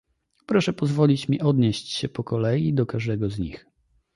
Proszę 0.45 0.73
pozwolić 0.73 1.29
mi 1.29 1.41
odnieść 1.41 1.89
się 1.91 2.09
po 2.09 2.23
kolei 2.23 2.73
do 2.73 2.85
każdego 2.85 3.29
z 3.29 3.39
nich 3.39 3.65